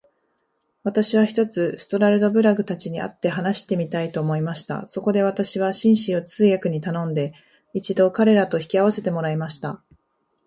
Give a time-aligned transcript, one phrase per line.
[0.81, 4.87] 私は、ひとつストラルドブラグたちに会って話してみたいと思いました。
[4.87, 7.35] そこで私は、紳士を通訳に頼んで、
[7.75, 9.83] 一度彼等と引き合せてもらいました。